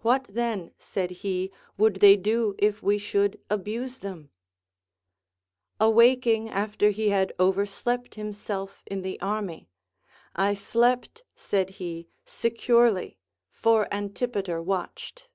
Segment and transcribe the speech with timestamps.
[0.00, 4.28] What then, said he, would they do if we should abuse them?
[5.80, 9.70] Awaking after he had overslept himself in the army;
[10.36, 13.16] I slept, said he, securely,
[13.50, 15.30] for Antipater watched.